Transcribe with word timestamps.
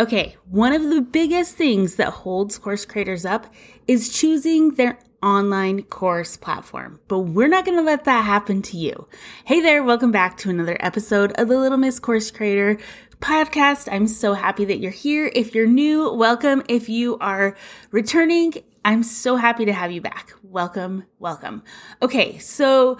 Okay, 0.00 0.34
one 0.46 0.72
of 0.72 0.88
the 0.88 1.02
biggest 1.02 1.56
things 1.56 1.96
that 1.96 2.08
holds 2.08 2.56
course 2.56 2.86
creators 2.86 3.26
up 3.26 3.52
is 3.86 4.08
choosing 4.08 4.70
their 4.70 4.98
online 5.22 5.82
course 5.82 6.38
platform. 6.38 6.98
But 7.06 7.18
we're 7.18 7.48
not 7.48 7.66
going 7.66 7.76
to 7.76 7.84
let 7.84 8.04
that 8.04 8.24
happen 8.24 8.62
to 8.62 8.78
you. 8.78 9.06
Hey 9.44 9.60
there, 9.60 9.82
welcome 9.82 10.10
back 10.10 10.38
to 10.38 10.48
another 10.48 10.78
episode 10.80 11.32
of 11.32 11.48
the 11.48 11.58
Little 11.58 11.76
Miss 11.76 11.98
Course 11.98 12.30
Creator 12.30 12.78
podcast. 13.20 13.92
I'm 13.92 14.06
so 14.06 14.32
happy 14.32 14.64
that 14.64 14.78
you're 14.78 14.90
here. 14.90 15.30
If 15.34 15.54
you're 15.54 15.66
new, 15.66 16.10
welcome. 16.14 16.62
If 16.66 16.88
you 16.88 17.18
are 17.18 17.54
returning, 17.90 18.54
I'm 18.86 19.02
so 19.02 19.36
happy 19.36 19.66
to 19.66 19.72
have 19.74 19.92
you 19.92 20.00
back. 20.00 20.32
Welcome, 20.42 21.04
welcome. 21.18 21.62
Okay, 22.00 22.38
so 22.38 22.96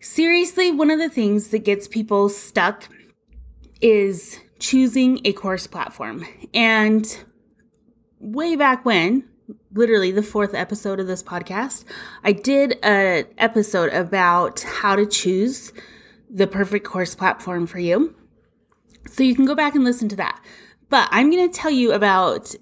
seriously, 0.00 0.72
one 0.72 0.90
of 0.90 0.98
the 0.98 1.08
things 1.08 1.50
that 1.50 1.60
gets 1.60 1.86
people 1.86 2.28
stuck 2.28 2.88
is 3.80 4.40
choosing 4.62 5.20
a 5.24 5.32
course 5.32 5.66
platform. 5.66 6.24
And 6.54 7.04
way 8.20 8.54
back 8.54 8.84
when, 8.84 9.28
literally 9.72 10.12
the 10.12 10.22
fourth 10.22 10.54
episode 10.54 11.00
of 11.00 11.08
this 11.08 11.22
podcast, 11.22 11.84
I 12.22 12.30
did 12.30 12.78
an 12.80 13.26
episode 13.38 13.92
about 13.92 14.60
how 14.60 14.94
to 14.94 15.04
choose 15.04 15.72
the 16.30 16.46
perfect 16.46 16.86
course 16.86 17.16
platform 17.16 17.66
for 17.66 17.80
you. 17.80 18.14
So 19.08 19.24
you 19.24 19.34
can 19.34 19.46
go 19.46 19.56
back 19.56 19.74
and 19.74 19.82
listen 19.82 20.08
to 20.10 20.16
that. 20.16 20.40
But 20.88 21.08
I'm 21.10 21.28
going 21.30 21.50
to 21.50 21.54
tell 21.54 21.72
you 21.72 21.92
about 21.92 22.54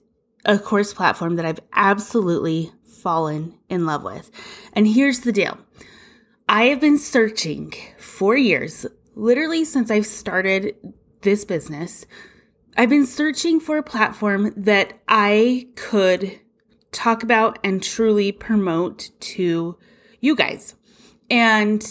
a 0.46 0.58
course 0.58 0.94
platform 0.94 1.36
that 1.36 1.44
I've 1.44 1.60
absolutely 1.74 2.72
fallen 3.02 3.58
in 3.68 3.84
love 3.84 4.04
with. 4.04 4.30
And 4.72 4.88
here's 4.88 5.20
the 5.20 5.32
deal 5.32 5.58
I 6.48 6.64
have 6.64 6.80
been 6.80 6.96
searching 6.96 7.74
for 7.98 8.38
years, 8.38 8.86
literally 9.14 9.66
since 9.66 9.90
I've 9.90 10.06
started 10.06 10.74
this 11.22 11.44
business. 11.44 12.06
I've 12.76 12.88
been 12.88 13.06
searching 13.06 13.60
for 13.60 13.78
a 13.78 13.82
platform 13.82 14.52
that 14.56 14.94
I 15.08 15.68
could 15.74 16.40
talk 16.92 17.22
about 17.22 17.58
and 17.62 17.82
truly 17.82 18.32
promote 18.32 19.10
to 19.20 19.76
you 20.20 20.36
guys. 20.36 20.74
And 21.30 21.84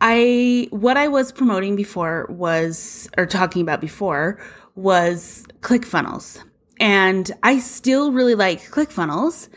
I, 0.00 0.68
what 0.70 0.96
I 0.96 1.08
was 1.08 1.32
promoting 1.32 1.76
before 1.76 2.26
was, 2.30 3.08
or 3.18 3.26
talking 3.26 3.62
about 3.62 3.80
before 3.80 4.40
was 4.74 5.46
ClickFunnels. 5.60 6.42
And 6.78 7.30
I 7.42 7.58
still 7.58 8.12
really 8.12 8.34
like 8.34 8.70
ClickFunnels 8.70 9.48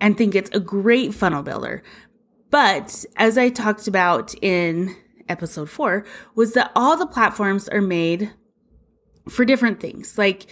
and 0.00 0.18
think 0.18 0.34
it's 0.34 0.50
a 0.50 0.60
great 0.60 1.14
funnel 1.14 1.42
builder. 1.42 1.82
But 2.50 3.04
as 3.16 3.38
I 3.38 3.48
talked 3.48 3.88
about 3.88 4.34
in 4.42 4.94
episode 5.28 5.70
four, 5.70 6.04
was 6.34 6.52
that 6.52 6.70
all 6.76 6.96
the 6.96 7.06
platforms 7.06 7.68
are 7.68 7.80
made 7.80 8.32
for 9.28 9.44
different 9.44 9.80
things. 9.80 10.18
Like 10.18 10.46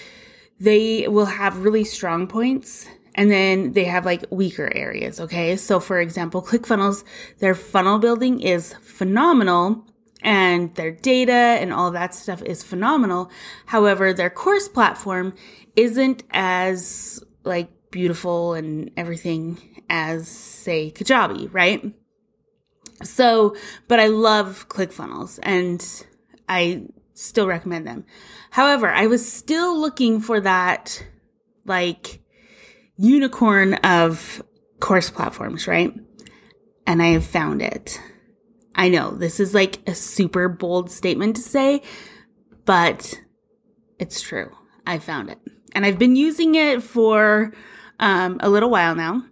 they 0.60 1.08
will 1.08 1.26
have 1.26 1.58
really 1.58 1.84
strong 1.84 2.26
points 2.26 2.86
and 3.14 3.30
then 3.30 3.72
they 3.72 3.84
have 3.84 4.04
like 4.04 4.24
weaker 4.30 4.70
areas. 4.74 5.20
Okay. 5.20 5.56
So 5.56 5.80
for 5.80 6.00
example, 6.00 6.42
ClickFunnels, 6.42 7.04
their 7.38 7.54
funnel 7.54 7.98
building 7.98 8.40
is 8.40 8.74
phenomenal 8.82 9.86
and 10.22 10.74
their 10.74 10.90
data 10.90 11.32
and 11.32 11.72
all 11.72 11.90
that 11.90 12.14
stuff 12.14 12.42
is 12.42 12.62
phenomenal. 12.62 13.30
However, 13.66 14.12
their 14.12 14.30
course 14.30 14.68
platform 14.68 15.34
isn't 15.76 16.24
as 16.30 17.22
like 17.44 17.68
beautiful 17.90 18.54
and 18.54 18.90
everything 18.96 19.82
as 19.90 20.26
say 20.26 20.90
Kajabi, 20.90 21.48
right? 21.52 21.94
So, 23.02 23.54
but 23.86 24.00
I 24.00 24.06
love 24.06 24.68
ClickFunnels 24.68 25.38
and 25.42 25.84
I 26.48 26.86
still 27.14 27.46
recommend 27.46 27.86
them. 27.86 28.04
However, 28.50 28.88
I 28.88 29.06
was 29.06 29.30
still 29.30 29.80
looking 29.80 30.20
for 30.20 30.40
that 30.40 31.04
like 31.64 32.20
unicorn 32.96 33.74
of 33.74 34.42
course 34.80 35.10
platforms, 35.10 35.66
right? 35.66 35.94
And 36.86 37.02
I 37.02 37.08
have 37.08 37.24
found 37.24 37.62
it. 37.62 38.00
I 38.74 38.88
know 38.88 39.12
this 39.12 39.40
is 39.40 39.54
like 39.54 39.88
a 39.88 39.94
super 39.94 40.48
bold 40.48 40.90
statement 40.90 41.36
to 41.36 41.42
say, 41.42 41.82
but 42.64 43.20
it's 43.98 44.20
true. 44.20 44.50
I 44.86 44.98
found 44.98 45.30
it. 45.30 45.38
And 45.74 45.86
I've 45.86 45.98
been 45.98 46.16
using 46.16 46.54
it 46.54 46.82
for 46.82 47.52
um, 47.98 48.38
a 48.40 48.50
little 48.50 48.70
while 48.70 48.94
now. 48.94 49.24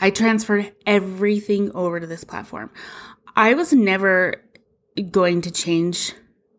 I 0.00 0.10
transferred 0.10 0.72
everything 0.86 1.70
over 1.74 2.00
to 2.00 2.06
this 2.06 2.24
platform. 2.24 2.70
I 3.36 3.54
was 3.54 3.72
never 3.72 4.42
going 5.10 5.42
to 5.42 5.50
change 5.50 6.14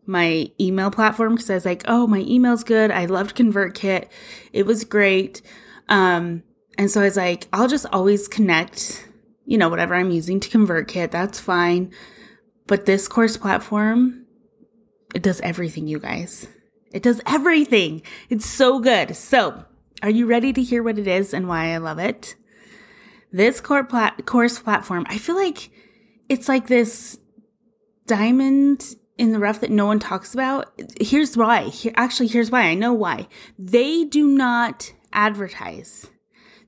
my 0.06 0.50
email 0.60 0.90
platform 0.90 1.34
because 1.34 1.50
I 1.50 1.54
was 1.54 1.64
like, 1.64 1.82
oh, 1.86 2.06
my 2.06 2.20
email's 2.20 2.64
good. 2.64 2.90
I 2.90 3.06
loved 3.06 3.36
ConvertKit. 3.36 4.08
It 4.52 4.66
was 4.66 4.84
great. 4.84 5.42
Um, 5.88 6.42
and 6.78 6.90
so 6.90 7.00
I 7.00 7.04
was 7.04 7.16
like, 7.16 7.48
I'll 7.52 7.68
just 7.68 7.86
always 7.92 8.28
connect, 8.28 9.08
you 9.44 9.58
know, 9.58 9.68
whatever 9.68 9.94
I'm 9.94 10.10
using 10.10 10.40
to 10.40 10.48
ConvertKit. 10.48 11.10
That's 11.10 11.40
fine. 11.40 11.92
But 12.66 12.86
this 12.86 13.08
course 13.08 13.36
platform, 13.36 14.26
it 15.14 15.22
does 15.22 15.40
everything, 15.40 15.86
you 15.86 15.98
guys. 15.98 16.48
It 16.92 17.02
does 17.02 17.20
everything. 17.26 18.02
It's 18.28 18.46
so 18.46 18.80
good. 18.80 19.16
So, 19.16 19.64
are 20.02 20.10
you 20.10 20.26
ready 20.26 20.52
to 20.52 20.62
hear 20.62 20.82
what 20.82 20.98
it 20.98 21.06
is 21.06 21.32
and 21.32 21.48
why 21.48 21.72
I 21.72 21.78
love 21.78 21.98
it? 21.98 22.36
This 23.32 23.60
plat- 23.60 24.24
course 24.24 24.58
platform, 24.58 25.04
I 25.08 25.18
feel 25.18 25.36
like 25.36 25.70
it's 26.28 26.48
like 26.48 26.66
this 26.66 27.18
diamond 28.06 28.96
in 29.18 29.32
the 29.32 29.38
rough 29.38 29.60
that 29.60 29.70
no 29.70 29.86
one 29.86 29.98
talks 29.98 30.34
about. 30.34 30.72
Here's 31.00 31.36
why. 31.36 31.64
Here, 31.64 31.92
actually, 31.96 32.28
here's 32.28 32.50
why. 32.50 32.62
I 32.62 32.74
know 32.74 32.92
why. 32.92 33.28
They 33.58 34.04
do 34.04 34.26
not 34.26 34.92
advertise. 35.12 36.08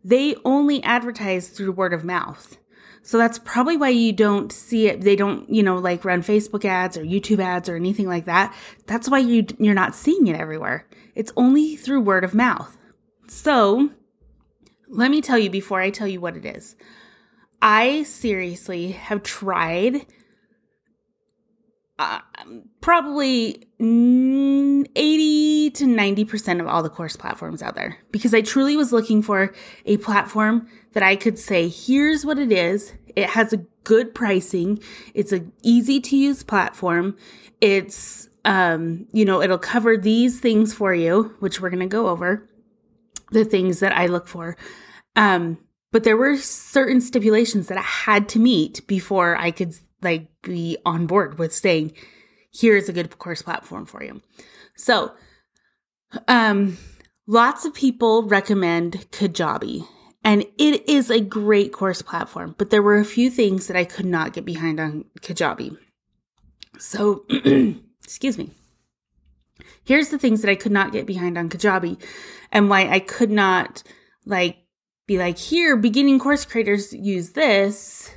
They 0.04 0.36
only 0.44 0.82
advertise 0.82 1.48
through 1.48 1.72
word 1.72 1.92
of 1.92 2.04
mouth. 2.04 2.56
So 3.02 3.16
that's 3.16 3.38
probably 3.38 3.76
why 3.76 3.88
you 3.88 4.12
don't 4.12 4.52
see 4.52 4.86
it. 4.86 5.00
They 5.00 5.16
don't, 5.16 5.48
you 5.48 5.62
know, 5.62 5.76
like 5.76 6.04
run 6.04 6.22
Facebook 6.22 6.64
ads 6.64 6.96
or 6.96 7.02
YouTube 7.02 7.40
ads 7.40 7.68
or 7.68 7.76
anything 7.76 8.06
like 8.06 8.26
that. 8.26 8.54
That's 8.86 9.08
why 9.08 9.20
you 9.20 9.46
you're 9.58 9.74
not 9.74 9.94
seeing 9.94 10.26
it 10.26 10.36
everywhere. 10.38 10.86
It's 11.14 11.32
only 11.36 11.76
through 11.76 12.02
word 12.02 12.22
of 12.22 12.34
mouth. 12.34 12.76
So, 13.26 13.90
let 14.88 15.10
me 15.10 15.20
tell 15.20 15.38
you 15.38 15.50
before 15.50 15.80
I 15.80 15.90
tell 15.90 16.06
you 16.06 16.20
what 16.20 16.36
it 16.36 16.44
is. 16.44 16.76
I 17.60 18.04
seriously 18.04 18.92
have 18.92 19.22
tried 19.22 20.06
uh, 21.98 22.20
probably 22.80 23.66
80 23.80 25.70
to 25.70 25.84
90% 25.84 26.60
of 26.60 26.66
all 26.66 26.82
the 26.82 26.88
course 26.88 27.16
platforms 27.16 27.62
out 27.62 27.74
there 27.74 27.98
because 28.10 28.34
I 28.34 28.40
truly 28.40 28.76
was 28.76 28.92
looking 28.92 29.22
for 29.22 29.52
a 29.84 29.96
platform 29.98 30.68
that 30.92 31.02
I 31.02 31.16
could 31.16 31.38
say, 31.38 31.68
here's 31.68 32.24
what 32.24 32.38
it 32.38 32.50
is. 32.52 32.94
It 33.14 33.30
has 33.30 33.52
a 33.52 33.64
good 33.84 34.14
pricing. 34.14 34.80
It's 35.14 35.32
an 35.32 35.52
easy 35.62 36.00
to 36.00 36.16
use 36.16 36.42
platform. 36.42 37.16
It's, 37.60 38.28
um, 38.44 39.06
you 39.12 39.24
know, 39.24 39.42
it'll 39.42 39.58
cover 39.58 39.96
these 39.96 40.40
things 40.40 40.72
for 40.72 40.94
you, 40.94 41.34
which 41.40 41.60
we're 41.60 41.70
going 41.70 41.80
to 41.80 41.86
go 41.86 42.08
over 42.08 42.48
the 43.30 43.44
things 43.44 43.80
that 43.80 43.96
I 43.96 44.06
look 44.06 44.26
for. 44.26 44.56
Um, 45.16 45.58
but 45.90 46.04
there 46.04 46.16
were 46.16 46.36
certain 46.36 47.00
stipulations 47.00 47.68
that 47.68 47.78
I 47.78 47.82
had 47.82 48.28
to 48.30 48.38
meet 48.38 48.86
before 48.86 49.36
I 49.36 49.50
could 49.50 49.74
like 50.02 50.28
be 50.42 50.76
on 50.84 51.06
board 51.06 51.38
with 51.38 51.54
saying, 51.54 51.92
here's 52.58 52.88
a 52.88 52.92
good 52.92 53.18
course 53.18 53.42
platform 53.42 53.86
for 53.86 54.02
you. 54.02 54.22
So, 54.76 55.12
um, 56.26 56.78
lots 57.26 57.64
of 57.64 57.74
people 57.74 58.22
recommend 58.24 59.10
Kajabi 59.10 59.86
and 60.24 60.44
it 60.58 60.88
is 60.88 61.10
a 61.10 61.20
great 61.20 61.72
course 61.72 62.02
platform, 62.02 62.54
but 62.58 62.70
there 62.70 62.82
were 62.82 62.98
a 62.98 63.04
few 63.04 63.30
things 63.30 63.66
that 63.66 63.76
I 63.76 63.84
could 63.84 64.06
not 64.06 64.32
get 64.32 64.44
behind 64.44 64.80
on 64.80 65.04
Kajabi. 65.20 65.76
So, 66.78 67.24
excuse 68.04 68.38
me. 68.38 68.50
Here's 69.84 70.10
the 70.10 70.18
things 70.18 70.42
that 70.42 70.50
I 70.50 70.54
could 70.54 70.72
not 70.72 70.92
get 70.92 71.06
behind 71.06 71.38
on 71.38 71.48
Kajabi 71.48 72.00
and 72.52 72.68
why 72.68 72.88
I 72.88 72.98
could 72.98 73.30
not 73.30 73.82
like 74.26 74.58
be 75.06 75.18
like, 75.18 75.38
here, 75.38 75.76
beginning 75.76 76.18
course 76.18 76.44
creators 76.44 76.92
use 76.92 77.30
this 77.30 78.10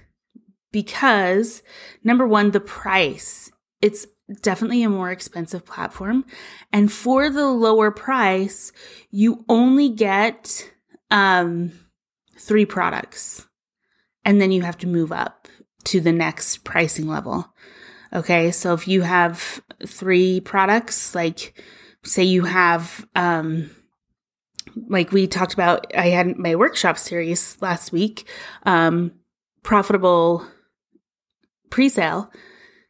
because 0.72 1.64
number 2.04 2.28
one, 2.28 2.52
the 2.52 2.60
price. 2.60 3.50
It's 3.82 4.06
definitely 4.42 4.84
a 4.84 4.90
more 4.90 5.12
expensive 5.12 5.66
platform. 5.66 6.26
And 6.72 6.92
for 6.92 7.30
the 7.30 7.48
lower 7.48 7.92
price, 7.92 8.72
you 9.10 9.44
only 9.50 9.90
get 9.90 10.72
um, 11.10 11.72
three 12.40 12.66
products. 12.66 13.48
And 14.24 14.40
then 14.40 14.52
you 14.52 14.62
have 14.62 14.78
to 14.80 14.88
move 14.88 15.12
up 15.12 15.48
to 15.86 16.00
the 16.00 16.12
next 16.12 16.64
pricing 16.64 17.08
level. 17.08 17.54
Okay. 18.14 18.52
So 18.52 18.74
if 18.74 18.88
you 18.88 19.02
have 19.02 19.62
three 19.86 20.40
products, 20.42 21.16
like 21.16 21.62
say 22.04 22.24
you 22.24 22.44
have, 22.44 23.06
um, 23.16 23.72
like 24.88 25.12
we 25.12 25.28
talked 25.28 25.54
about, 25.54 25.96
I 25.96 26.08
had 26.08 26.38
my 26.38 26.56
workshop 26.56 26.98
series 26.98 27.58
last 27.62 27.92
week, 27.92 28.28
um, 28.64 29.14
profitable 29.64 30.46
pre-sale. 31.70 32.32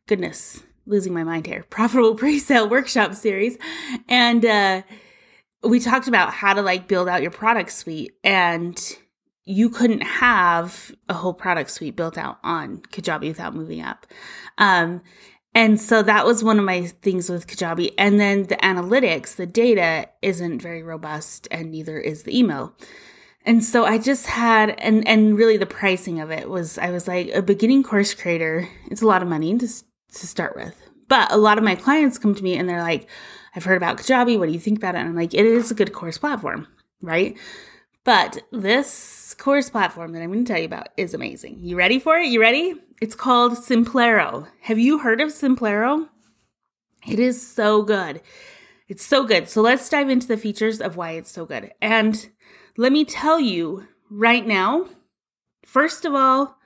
Goodness, 0.08 0.64
losing 0.86 1.14
my 1.14 1.24
mind 1.24 1.46
here. 1.46 1.64
Profitable 1.70 2.16
pre-sale 2.16 2.70
workshop 2.70 3.16
series. 3.16 3.58
And 4.08 4.46
uh 4.46 4.82
we 5.64 5.80
talked 5.80 6.08
about 6.08 6.34
how 6.34 6.54
to 6.54 6.62
like 6.62 6.88
build 6.88 7.08
out 7.08 7.22
your 7.22 7.32
product 7.32 7.72
suite 7.72 8.16
and 8.24 8.98
you 9.44 9.70
couldn't 9.70 10.02
have 10.02 10.92
a 11.10 11.14
whole 11.14 11.34
product 11.34 11.70
suite 11.70 11.96
built 11.96 12.18
out 12.18 12.38
on 12.44 12.78
Kajabi 12.92 13.28
without 13.28 13.56
moving 13.56 13.82
up. 13.82 14.06
Um, 14.58 15.02
and 15.54 15.80
so 15.80 16.02
that 16.04 16.26
was 16.26 16.44
one 16.44 16.60
of 16.60 16.66
my 16.66 16.84
things 16.84 17.30
with 17.30 17.48
Kajabi. 17.48 17.94
And 17.98 18.20
then 18.20 18.44
the 18.44 18.56
analytics, 18.58 19.36
the 19.36 19.46
data 19.46 20.08
isn't 20.22 20.62
very 20.62 20.84
robust 20.84 21.48
and 21.52 21.72
neither 21.72 22.00
is 22.00 22.24
the 22.24 22.38
email. 22.38 22.74
And 23.44 23.64
so 23.64 23.86
I 23.86 23.98
just 23.98 24.28
had, 24.28 24.80
and, 24.80 25.06
and 25.08 25.36
really 25.36 25.58
the 25.58 25.66
pricing 25.66 26.20
of 26.20 26.30
it 26.32 26.48
was, 26.48 26.78
I 26.78 26.92
was 26.92 27.08
like 27.08 27.30
a 27.34 27.42
beginning 27.42 27.84
course 27.84 28.14
creator. 28.14 28.70
It's 28.90 29.02
a 29.02 29.08
lot 29.08 29.24
of 29.24 29.28
money 29.28 29.58
to, 29.58 29.68
to 30.16 30.28
start 30.28 30.56
with. 30.56 30.76
But 31.08 31.32
a 31.32 31.38
lot 31.38 31.58
of 31.58 31.64
my 31.64 31.76
clients 31.76 32.18
come 32.18 32.36
to 32.36 32.44
me 32.44 32.56
and 32.56 32.70
they're 32.70 32.82
like, 32.82 33.10
I've 33.56 33.66
heard 33.66 33.78
about 33.78 33.98
Kajabi. 33.98 34.40
What 34.40 34.46
do 34.46 34.54
you 34.54 34.60
think 34.60 34.78
about 34.78 34.96
it? 34.96 35.00
And 35.00 35.10
I'm 35.10 35.16
like, 35.16 35.34
it 35.34 35.46
is 35.46 35.72
a 35.72 35.76
good 35.76 35.94
course 35.94 36.18
platform, 36.18 36.68
right? 37.02 37.38
But 38.04 38.42
this 38.52 39.36
course 39.38 39.70
platform 39.70 40.14
that 40.14 40.22
I'm 40.22 40.32
going 40.32 40.46
to 40.46 40.52
tell 40.52 40.60
you 40.60 40.66
about 40.66 40.90
is 40.98 41.14
amazing. 41.14 41.60
You 41.60 41.76
ready 41.76 42.00
for 42.00 42.18
it? 42.18 42.28
You 42.28 42.40
ready? 42.40 42.76
It's 43.02 43.16
called 43.16 43.54
Simplero. 43.54 44.48
Have 44.62 44.80
you 44.80 45.00
heard 45.00 45.22
of 45.22 45.30
Simplero? 45.30 46.08
It 47.08 47.20
is 47.20 47.46
so 47.46 47.84
good. 47.84 48.22
It's 48.88 49.06
so 49.06 49.26
good. 49.26 49.50
So 49.50 49.62
let's 49.62 49.90
dive 49.90 50.10
into 50.10 50.28
the 50.28 50.38
features 50.38 50.82
of 50.82 50.96
why 50.96 51.12
it's 51.12 51.32
so 51.32 51.46
good. 51.46 51.72
And 51.82 52.30
let 52.78 52.92
me 52.92 53.06
tell 53.06 53.40
you 53.40 53.88
right 54.10 54.46
now, 54.46 54.86
first 55.66 56.06
of 56.06 56.14
all, 56.14 56.58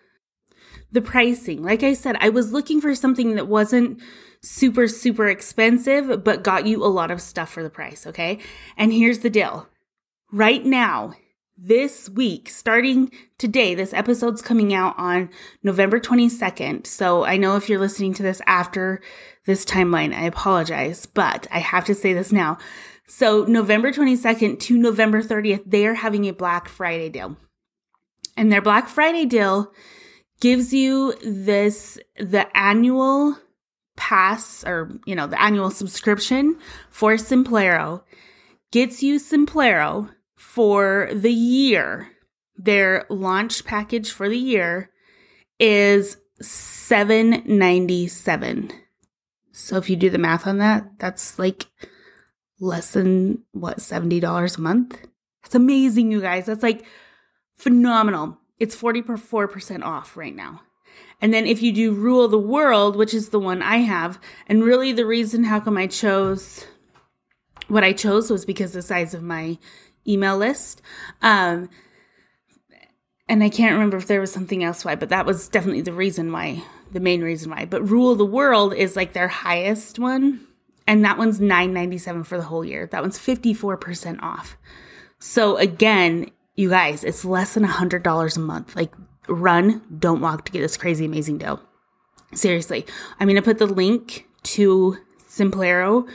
the 0.96 1.02
pricing. 1.02 1.62
Like 1.62 1.84
I 1.84 1.94
said, 1.94 2.18
I 2.20 2.30
was 2.30 2.52
looking 2.52 2.82
for 2.82 2.96
something 2.96 3.36
that 3.36 3.48
wasn't 3.48 4.02
super, 4.42 4.88
super 4.88 5.28
expensive, 5.28 6.24
but 6.24 6.44
got 6.44 6.66
you 6.66 6.84
a 6.84 6.88
lot 6.88 7.12
of 7.12 7.22
stuff 7.22 7.52
for 7.52 7.62
the 7.62 7.70
price. 7.70 8.08
Okay. 8.08 8.40
And 8.78 8.92
here's 8.92 9.20
the 9.20 9.30
deal 9.30 9.68
right 10.32 10.66
now, 10.66 11.14
this 11.58 12.10
week, 12.10 12.50
starting 12.50 13.12
today, 13.38 13.76
this 13.76 13.94
episode's 13.94 14.42
coming 14.42 14.74
out 14.74 14.94
on 14.98 15.30
November 15.64 16.00
22nd. 16.00 16.86
So 16.86 17.24
I 17.24 17.38
know 17.38 17.56
if 17.56 17.70
you're 17.70 17.80
listening 17.80 18.14
to 18.16 18.24
this 18.24 18.42
after 18.46 19.02
this 19.46 19.64
timeline, 19.64 20.14
I 20.14 20.24
apologize, 20.24 21.06
but 21.06 21.48
I 21.52 21.60
have 21.60 21.86
to 21.86 21.96
say 21.96 22.14
this 22.14 22.32
now. 22.32 22.58
So 23.08 23.46
November 23.46 23.92
22nd 23.92 24.60
to 24.62 24.78
November 24.78 25.22
30th, 25.22 25.64
they 25.66 25.88
are 25.88 25.94
having 25.94 26.26
a 26.26 26.34
Black 26.34 26.68
Friday 26.68 27.10
deal. 27.10 27.38
And 28.36 28.52
their 28.52 28.62
Black 28.62 28.90
Friday 28.90 29.26
deal 29.26 29.72
gives 30.40 30.74
you 30.74 31.14
this, 31.24 32.00
the 32.18 32.46
annual 32.58 33.38
pass 33.96 34.64
or, 34.66 34.92
you 35.06 35.16
know, 35.16 35.28
the 35.28 35.42
annual 35.42 35.72
subscription 35.72 36.58
for 36.90 37.14
Simplero 37.14 38.04
gets 38.72 39.02
you 39.02 39.20
Simplero 39.20 40.10
for 40.36 41.10
the 41.14 41.32
year, 41.32 42.10
their 42.58 43.06
launch 43.10 43.64
package 43.66 44.12
for 44.12 44.30
the 44.30 44.38
year 44.38 44.92
is 45.60 46.18
797. 46.42 48.72
So 49.52 49.78
if 49.78 49.90
you 49.90 49.96
do 49.96 50.10
the 50.10 50.18
math 50.18 50.46
on 50.46 50.58
that, 50.58 51.00
that's 51.00 51.40
like 51.40 51.68
less 52.60 52.92
than 52.94 53.44
what, 53.52 53.78
$70 53.78 54.58
a 54.58 54.62
month? 54.62 55.00
That's 55.44 55.56
amazing, 55.56 56.12
you 56.12 56.20
guys. 56.22 56.48
That's 56.48 56.64
like 56.64 56.84
phenomenal. 57.56 58.38
It's 58.60 58.76
44% 58.76 59.84
off 59.84 60.16
right 60.16 60.36
now. 60.36 60.62
And 61.22 61.34
then 61.34 61.46
if 61.46 61.62
you 61.62 61.72
do 61.72 61.94
Rule 61.94 62.28
the 62.28 62.38
World, 62.38 62.96
which 62.96 63.14
is 63.14 63.30
the 63.30 63.40
one 63.40 63.62
I 63.62 63.78
have, 63.78 64.20
and 64.48 64.64
really 64.64 64.92
the 64.92 65.06
reason 65.06 65.46
how 65.46 65.60
come 65.60 65.78
I 65.78 65.88
chose 65.88 66.66
what 67.68 67.84
I 67.84 67.94
chose 67.94 68.30
was 68.30 68.46
because 68.46 68.74
the 68.74 68.82
size 68.82 69.14
of 69.14 69.24
my 69.24 69.58
email 70.08 70.38
list. 70.38 70.82
Um, 71.22 71.70
and 73.28 73.44
I 73.44 73.50
can't 73.50 73.74
remember 73.74 73.98
if 73.98 74.08
there 74.08 74.20
was 74.20 74.32
something 74.32 74.64
else 74.64 74.86
why, 74.86 74.96
but 74.96 75.10
that 75.10 75.26
was 75.26 75.48
definitely 75.48 75.82
the 75.82 75.94
reason 75.94 76.32
why, 76.32 76.64
the 76.92 77.00
main 77.00 77.22
reason 77.22 77.50
why. 77.50 77.66
But 77.66 77.90
Rule 77.90 78.16
the 78.16 78.26
World 78.26 78.74
is 78.74 78.96
like 78.96 79.14
their 79.14 79.28
highest 79.28 79.98
one, 79.98 80.42
and 80.86 81.04
that 81.04 81.18
one's 81.18 81.42
nine 81.42 81.74
ninety 81.74 81.98
seven 81.98 82.24
for 82.24 82.38
the 82.38 82.44
whole 82.44 82.64
year. 82.64 82.88
That 82.88 83.02
one's 83.02 83.18
fifty 83.18 83.54
four 83.54 83.78
percent 83.78 84.22
off. 84.22 84.58
So 85.18 85.58
again, 85.58 86.30
you 86.56 86.70
guys, 86.70 87.04
it's 87.04 87.26
less 87.26 87.54
than 87.54 87.64
a 87.64 87.68
hundred 87.68 88.04
dollars 88.04 88.38
a 88.38 88.40
month. 88.40 88.76
Like, 88.76 88.94
run, 89.28 89.82
don't 89.98 90.22
walk 90.22 90.46
to 90.46 90.52
get 90.52 90.62
this 90.62 90.78
crazy 90.78 91.06
amazing 91.06 91.38
deal. 91.38 91.62
Seriously, 92.34 92.86
I'm 93.20 93.28
gonna 93.28 93.42
put 93.42 93.60
the 93.60 93.66
link 93.66 94.28
to 94.44 94.98
Simplero 95.28 96.08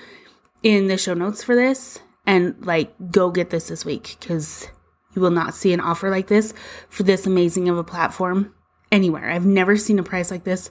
in 0.63 0.87
the 0.87 0.99
show 0.99 1.15
notes 1.15 1.43
for 1.43 1.55
this 1.55 2.01
and 2.27 2.65
like 2.65 2.93
go 3.11 3.31
get 3.31 3.51
this 3.51 3.69
this 3.69 3.85
week 3.85 4.17
because 4.21 4.69
you 5.15 5.23
will 5.23 5.31
not 5.31 5.55
see 5.55 5.73
an 5.73 5.81
offer 5.81 6.11
like 6.11 6.29
this 6.29 6.55
for 6.89 7.03
this 7.03 7.27
amazing 7.27 7.69
of 7.69 7.79
a 7.79 7.85
platform 7.85 8.55
anywhere. 8.93 9.31
I've 9.31 9.47
never 9.47 9.77
seen 9.77 9.99
a 9.99 10.03
price 10.03 10.31
like 10.31 10.45
this. 10.45 10.71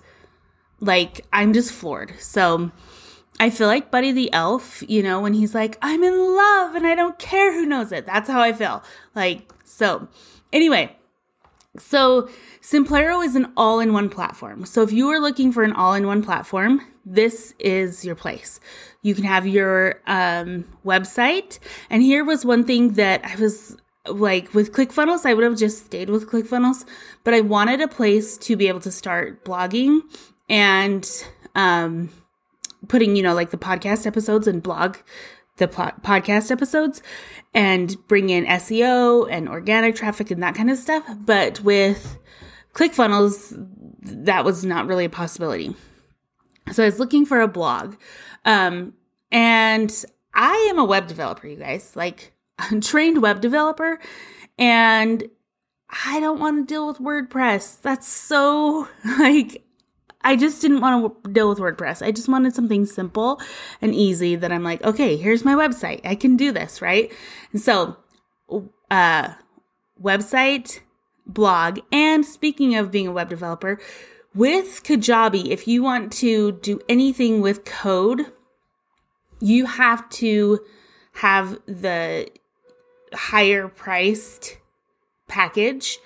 Like, 0.79 1.25
I'm 1.33 1.51
just 1.51 1.73
floored. 1.73 2.13
So, 2.19 2.71
I 3.39 3.49
feel 3.49 3.67
like 3.67 3.91
Buddy 3.91 4.11
the 4.11 4.31
Elf, 4.33 4.83
you 4.87 5.01
know, 5.01 5.21
when 5.21 5.33
he's 5.33 5.55
like, 5.55 5.77
I'm 5.81 6.03
in 6.03 6.35
love 6.35 6.75
and 6.75 6.85
I 6.85 6.95
don't 6.95 7.17
care 7.19 7.53
who 7.53 7.65
knows 7.65 7.91
it. 7.91 8.05
That's 8.05 8.29
how 8.29 8.41
I 8.41 8.51
feel. 8.53 8.83
Like, 9.15 9.51
so 9.69 10.07
anyway, 10.51 10.95
so 11.77 12.27
Simplero 12.61 13.23
is 13.23 13.35
an 13.35 13.51
all 13.55 13.79
in 13.79 13.93
one 13.93 14.09
platform. 14.09 14.65
So 14.65 14.81
if 14.81 14.91
you 14.91 15.09
are 15.09 15.19
looking 15.19 15.51
for 15.51 15.63
an 15.63 15.73
all 15.73 15.93
in 15.93 16.07
one 16.07 16.23
platform, 16.23 16.81
this 17.05 17.53
is 17.59 18.03
your 18.03 18.15
place. 18.15 18.59
You 19.01 19.15
can 19.15 19.23
have 19.23 19.47
your 19.47 20.01
um, 20.07 20.65
website. 20.83 21.59
And 21.89 22.01
here 22.01 22.25
was 22.25 22.43
one 22.43 22.63
thing 22.63 22.93
that 22.93 23.23
I 23.23 23.35
was 23.35 23.77
like 24.07 24.53
with 24.53 24.73
ClickFunnels, 24.73 25.25
I 25.25 25.33
would 25.33 25.43
have 25.43 25.57
just 25.57 25.85
stayed 25.85 26.09
with 26.09 26.29
ClickFunnels, 26.29 26.85
but 27.23 27.33
I 27.33 27.41
wanted 27.41 27.79
a 27.79 27.87
place 27.87 28.37
to 28.39 28.55
be 28.55 28.67
able 28.67 28.79
to 28.81 28.91
start 28.91 29.45
blogging 29.45 30.01
and 30.49 31.07
um, 31.55 32.09
putting, 32.87 33.15
you 33.15 33.21
know, 33.21 33.35
like 33.35 33.51
the 33.51 33.57
podcast 33.57 34.07
episodes 34.07 34.47
and 34.47 34.63
blog 34.63 34.97
the 35.59 35.67
podcast 35.67 36.51
episodes 36.51 37.01
and 37.53 37.95
bring 38.07 38.29
in 38.29 38.45
SEO 38.45 39.27
and 39.29 39.47
organic 39.47 39.95
traffic 39.95 40.31
and 40.31 40.41
that 40.41 40.55
kind 40.55 40.69
of 40.69 40.77
stuff. 40.77 41.03
But 41.19 41.61
with 41.61 42.17
ClickFunnels, 42.73 43.53
that 44.01 44.43
was 44.43 44.65
not 44.65 44.87
really 44.87 45.05
a 45.05 45.09
possibility. 45.09 45.75
So 46.71 46.83
I 46.83 46.87
was 46.87 46.99
looking 46.99 47.25
for 47.25 47.41
a 47.41 47.47
blog. 47.47 47.95
Um, 48.45 48.93
and 49.31 50.05
I 50.33 50.67
am 50.69 50.79
a 50.79 50.85
web 50.85 51.07
developer, 51.07 51.47
you 51.47 51.57
guys, 51.57 51.95
like 51.95 52.33
a 52.71 52.79
trained 52.79 53.21
web 53.21 53.41
developer. 53.41 53.99
And 54.57 55.23
I 56.05 56.19
don't 56.19 56.39
want 56.39 56.67
to 56.67 56.73
deal 56.73 56.87
with 56.87 56.99
WordPress. 56.99 57.81
That's 57.81 58.07
so 58.07 58.87
like, 59.19 59.63
I 60.21 60.35
just 60.35 60.61
didn't 60.61 60.81
want 60.81 61.23
to 61.23 61.31
deal 61.31 61.47
with 61.47 61.59
WordPress. 61.59 62.05
I 62.05 62.11
just 62.11 62.27
wanted 62.27 62.53
something 62.53 62.85
simple 62.85 63.41
and 63.81 63.95
easy 63.95 64.35
that 64.35 64.51
I'm 64.51 64.63
like, 64.63 64.83
okay, 64.83 65.15
here's 65.15 65.45
my 65.45 65.53
website. 65.53 66.01
I 66.03 66.15
can 66.15 66.35
do 66.35 66.51
this, 66.51 66.81
right? 66.81 67.11
And 67.53 67.61
so, 67.61 67.97
uh, 68.91 69.29
website, 70.01 70.81
blog, 71.25 71.79
and 71.91 72.25
speaking 72.25 72.75
of 72.75 72.91
being 72.91 73.07
a 73.07 73.11
web 73.11 73.29
developer, 73.29 73.79
with 74.35 74.83
Kajabi, 74.83 75.47
if 75.47 75.67
you 75.67 75.81
want 75.81 76.11
to 76.13 76.53
do 76.53 76.79
anything 76.87 77.41
with 77.41 77.65
code, 77.65 78.31
you 79.39 79.65
have 79.65 80.07
to 80.09 80.59
have 81.13 81.59
the 81.65 82.29
higher 83.13 83.67
priced 83.67 84.57
package. 85.27 85.97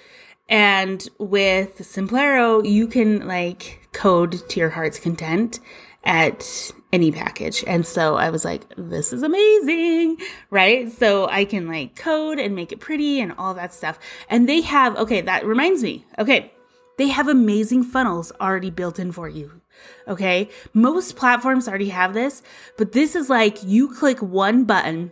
And 0.47 1.07
with 1.17 1.79
Simplero, 1.79 2.67
you 2.67 2.87
can 2.87 3.27
like 3.27 3.82
code 3.93 4.47
to 4.49 4.59
your 4.59 4.69
heart's 4.69 4.99
content 4.99 5.59
at 6.03 6.71
any 6.91 7.11
package. 7.11 7.63
And 7.65 7.85
so 7.85 8.15
I 8.15 8.29
was 8.29 8.43
like, 8.45 8.63
this 8.77 9.13
is 9.13 9.23
amazing, 9.23 10.17
right? 10.49 10.91
So 10.91 11.27
I 11.27 11.45
can 11.45 11.67
like 11.67 11.95
code 11.95 12.39
and 12.39 12.55
make 12.55 12.71
it 12.71 12.79
pretty 12.79 13.19
and 13.19 13.33
all 13.37 13.53
that 13.53 13.73
stuff. 13.73 13.97
And 14.29 14.47
they 14.47 14.61
have, 14.61 14.95
okay, 14.97 15.21
that 15.21 15.45
reminds 15.45 15.81
me. 15.81 16.05
Okay. 16.19 16.51
They 16.97 17.07
have 17.07 17.27
amazing 17.27 17.83
funnels 17.83 18.31
already 18.39 18.69
built 18.69 18.99
in 18.99 19.11
for 19.11 19.27
you. 19.27 19.61
Okay. 20.07 20.49
Most 20.73 21.15
platforms 21.15 21.67
already 21.67 21.89
have 21.89 22.13
this, 22.13 22.43
but 22.77 22.91
this 22.91 23.15
is 23.15 23.29
like 23.29 23.63
you 23.63 23.91
click 23.91 24.21
one 24.21 24.65
button 24.65 25.11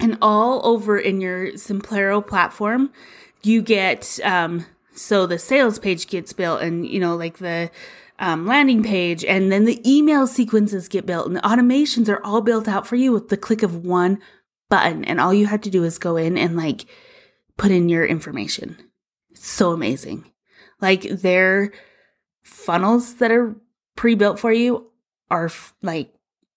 and 0.00 0.18
all 0.20 0.64
over 0.66 0.98
in 0.98 1.20
your 1.20 1.52
Simplero 1.52 2.24
platform, 2.24 2.92
you 3.42 3.62
get, 3.62 4.20
um, 4.22 4.66
so 4.98 5.26
the 5.26 5.38
sales 5.38 5.78
page 5.78 6.06
gets 6.06 6.32
built 6.32 6.60
and, 6.60 6.86
you 6.86 7.00
know, 7.00 7.16
like 7.16 7.38
the, 7.38 7.70
um, 8.18 8.46
landing 8.46 8.82
page 8.82 9.24
and 9.24 9.52
then 9.52 9.64
the 9.64 9.80
email 9.88 10.26
sequences 10.26 10.88
get 10.88 11.06
built 11.06 11.26
and 11.26 11.36
the 11.36 11.40
automations 11.40 12.08
are 12.08 12.24
all 12.24 12.40
built 12.40 12.66
out 12.66 12.86
for 12.86 12.96
you 12.96 13.12
with 13.12 13.28
the 13.28 13.36
click 13.36 13.62
of 13.62 13.84
one 13.84 14.18
button. 14.68 15.04
And 15.04 15.20
all 15.20 15.32
you 15.32 15.46
have 15.46 15.60
to 15.62 15.70
do 15.70 15.84
is 15.84 15.98
go 15.98 16.16
in 16.16 16.36
and 16.36 16.56
like 16.56 16.86
put 17.56 17.70
in 17.70 17.88
your 17.88 18.04
information. 18.04 18.76
It's 19.30 19.46
so 19.46 19.72
amazing. 19.72 20.30
Like 20.80 21.02
their 21.02 21.72
funnels 22.42 23.14
that 23.14 23.30
are 23.30 23.56
pre 23.96 24.14
built 24.14 24.38
for 24.38 24.52
you 24.52 24.90
are 25.30 25.46
f- 25.46 25.74
like 25.82 26.12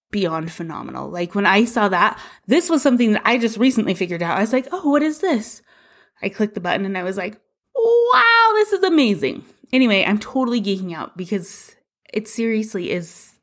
beyond 0.10 0.52
phenomenal. 0.52 1.10
Like 1.10 1.36
when 1.36 1.46
I 1.46 1.66
saw 1.66 1.90
that, 1.90 2.20
this 2.48 2.70
was 2.70 2.82
something 2.82 3.14
that 3.14 3.22
I 3.26 3.38
just 3.38 3.58
recently 3.58 3.94
figured 3.94 4.24
out. 4.24 4.38
I 4.38 4.42
was 4.42 4.54
like, 4.54 4.68
oh, 4.72 4.90
what 4.90 5.04
is 5.04 5.20
this? 5.20 5.62
I 6.22 6.30
clicked 6.30 6.54
the 6.54 6.60
button 6.60 6.86
and 6.86 6.98
I 6.98 7.04
was 7.04 7.18
like, 7.18 7.40
wow, 7.84 8.50
this 8.54 8.74
is 8.74 8.84
amazing. 8.84 9.44
Anyway, 9.74 10.04
I'm 10.06 10.20
totally 10.20 10.62
geeking 10.62 10.94
out 10.94 11.18
because 11.18 11.76
it 12.14 12.28
seriously 12.28 12.92
is. 12.92 13.36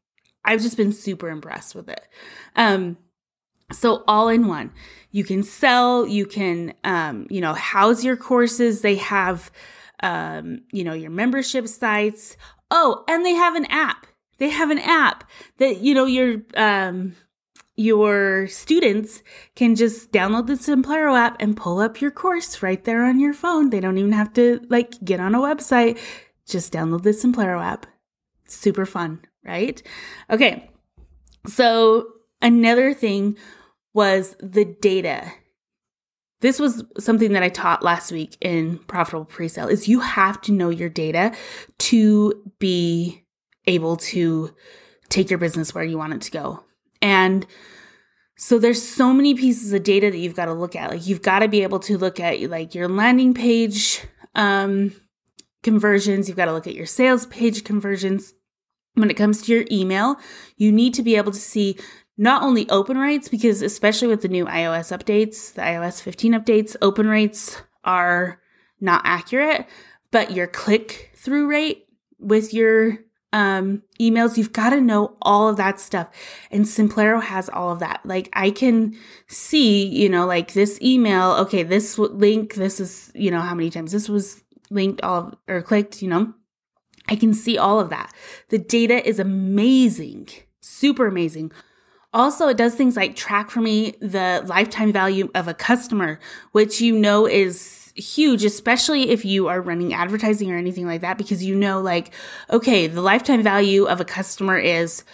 I've 0.45 0.63
just 0.63 0.77
been 0.77 0.93
super 0.93 1.29
impressed 1.29 1.75
with 1.75 1.89
it. 1.89 2.07
Um, 2.57 2.97
so 3.73 4.03
all 4.07 4.29
in 4.29 4.47
one, 4.47 4.73
you 5.11 5.25
can 5.25 5.43
sell, 5.43 6.07
you 6.07 6.27
can, 6.27 6.75
um, 6.85 7.27
you 7.31 7.41
know, 7.41 7.55
house 7.55 8.05
your 8.05 8.17
courses. 8.17 8.81
They 8.81 8.97
have, 8.97 9.51
um, 10.03 10.63
you 10.73 10.85
know, 10.85 10.95
your 10.95 11.11
membership 11.11 11.69
sites. 11.69 12.37
Oh, 12.71 13.05
and 13.09 13.25
they 13.25 13.35
have 13.35 13.57
an 13.57 13.67
app. 13.67 14.07
They 14.39 14.51
have 14.51 14.71
an 14.71 14.79
app 14.79 15.29
that, 15.59 15.79
you 15.79 15.95
know, 15.95 16.05
your, 16.05 16.43
um, 16.57 17.15
your 17.79 18.49
students 18.49 19.23
can 19.55 19.77
just 19.77 20.11
download 20.11 20.49
the 20.49 20.55
Simplero 20.55 21.17
app 21.17 21.37
and 21.39 21.57
pull 21.57 21.79
up 21.79 22.01
your 22.01 22.11
course 22.11 22.61
right 22.61 22.83
there 22.83 23.05
on 23.05 23.21
your 23.21 23.33
phone. 23.33 23.71
They 23.71 23.79
don't 23.79 23.99
even 23.99 24.13
have 24.13 24.33
to 24.35 24.61
like 24.69 24.95
get 25.05 25.21
on 25.21 25.35
a 25.35 25.39
website. 25.39 25.97
Just 26.45 26.73
download 26.73 27.05
the 27.05 27.11
Simplero 27.11 27.63
app. 27.63 27.87
Super 28.49 28.85
fun, 28.85 29.21
right? 29.45 29.81
Okay. 30.29 30.69
So 31.47 32.09
another 32.43 32.93
thing 32.95 33.39
was 33.95 34.35
the 34.41 34.65
data. 34.65 35.31
This 36.41 36.59
was 36.59 36.83
something 36.99 37.33
that 37.33 37.45
I 37.45 37.49
taught 37.49 37.85
last 37.85 38.11
week 38.11 38.37
in 38.41 38.79
profitable 38.79 39.27
presale 39.27 39.71
is 39.71 39.87
you 39.87 40.01
have 40.01 40.41
to 40.43 40.53
know 40.53 40.71
your 40.71 40.89
data 40.89 41.33
to 41.79 42.51
be 42.59 43.25
able 43.67 43.97
to 43.97 44.53
take 45.09 45.31
your 45.31 45.39
business 45.39 45.75
where 45.75 45.85
you 45.85 45.97
want 45.97 46.15
it 46.15 46.23
to 46.23 46.31
go. 46.33 46.65
And 47.01 47.47
so 48.37 48.59
there's 48.59 48.83
so 48.83 49.13
many 49.13 49.35
pieces 49.35 49.73
of 49.73 49.83
data 49.83 50.11
that 50.11 50.19
you've 50.19 50.37
got 50.37 50.47
to 50.47 50.55
look 50.55 50.77
at. 50.77 50.91
Like 50.91 51.07
you've 51.07 51.23
got 51.23 51.41
to 51.41 51.49
be 51.49 51.63
able 51.63 51.81
to 51.81 51.99
look 51.99 52.21
at 52.21 52.41
like 52.49 52.75
your 52.75 52.89
landing 52.89 53.35
page 53.35 54.01
um, 54.35 54.93
conversions. 55.63 56.29
You've 56.29 56.37
got 56.37 56.47
to 56.47 56.53
look 56.53 56.67
at 56.67 56.75
your 56.75 56.87
sales 56.87 57.27
page 57.27 57.65
conversions. 57.65 58.35
When 58.95 59.11
it 59.11 59.17
comes 59.17 59.43
to 59.43 59.53
your 59.53 59.65
email, 59.71 60.17
you 60.57 60.73
need 60.73 60.95
to 60.95 61.03
be 61.03 61.17
able 61.17 61.33
to 61.33 61.39
see 61.39 61.79
not 62.17 62.43
only 62.43 62.69
open 62.69 62.99
rates, 62.99 63.29
because 63.29 63.63
especially 63.63 64.09
with 64.09 64.23
the 64.23 64.29
new 64.29 64.45
iOS 64.47 64.97
updates, 64.97 65.55
the 65.55 65.63
iOS 65.63 66.03
15 66.03 66.33
updates, 66.33 66.75
open 66.83 67.09
rates 67.09 67.63
are 67.85 68.41
not 68.81 69.03
accurate, 69.05 69.67
but 70.11 70.33
your 70.33 70.49
click 70.49 71.13
through 71.17 71.49
rate 71.49 71.87
with 72.19 72.53
your 72.53 72.99
um, 73.33 73.83
emails, 74.01 74.37
you've 74.37 74.53
got 74.53 74.71
to 74.71 74.81
know 74.81 75.17
all 75.21 75.49
of 75.49 75.57
that 75.57 75.81
stuff. 75.81 76.09
And 76.51 76.65
Simplero 76.65 77.23
has 77.23 77.49
all 77.49 77.73
of 77.73 77.81
that. 77.81 78.01
Like 78.05 78.29
I 78.33 78.51
can 78.51 78.97
see, 79.27 79.87
you 79.87 80.09
know, 80.09 80.27
like 80.27 80.53
this 80.53 80.81
email, 80.81 81.33
okay, 81.33 81.63
this 81.63 81.99
link, 81.99 82.55
this 82.55 82.81
is, 82.81 83.13
you 83.15 83.31
know, 83.31 83.41
how 83.41 83.55
many 83.55 83.71
times 83.71 83.93
this 83.93 84.09
was 84.09 84.43
linked 84.71 85.03
all 85.03 85.35
or 85.47 85.63
clicked, 85.63 86.03
you 86.03 86.09
know, 86.09 86.35
I 87.09 87.17
can 87.17 87.35
see 87.35 87.59
all 87.59 87.81
of 87.81 87.91
that. 87.91 88.13
The 88.49 88.59
data 88.59 89.07
is 89.07 89.19
amazing, 89.19 90.29
super 90.61 91.07
amazing. 91.07 91.53
Also, 92.13 92.49
it 92.49 92.57
does 92.57 92.75
things 92.75 92.97
like 92.97 93.17
track 93.17 93.51
for 93.51 93.61
me 93.61 93.93
the 94.01 94.43
lifetime 94.47 94.93
value 94.93 95.31
of 95.35 95.47
a 95.47 95.55
customer, 95.55 96.19
which 96.53 96.81
you 96.81 96.99
know 96.99 97.27
is 97.27 97.88
huge, 97.99 98.45
especially 98.45 99.11
if 99.11 99.25
you 99.25 99.49
are 99.49 99.61
running 99.61 99.93
advertising 99.93 100.51
or 100.51 100.57
anything 100.57 100.87
like 100.87 101.01
that, 101.01 101.19
because 101.19 101.45
you 101.45 101.55
know, 101.55 101.81
like, 101.81 102.13
okay, 102.51 102.87
the 102.87 103.03
lifetime 103.03 103.43
value 103.43 103.87
of 103.87 104.01
a 104.01 104.05
customer 104.05 104.57
is, 104.57 105.05